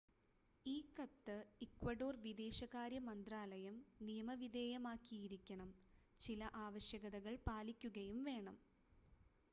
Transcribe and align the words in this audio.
ഈ 0.65 0.77
കത്ത് 0.91 1.35
ഇക്വഡോർ 1.61 2.15
വിദേശകാര്യ 2.23 2.99
മന്ത്രാലയം 3.03 3.75
നിയമവിധേയമാക്കിയിരിക്കണം 4.01 5.69
ചില 6.21 6.41
ആവശ്യകതകൾ 6.65 7.35
പാലിക്കുകയും 7.47 8.21
വേണം 8.25 8.57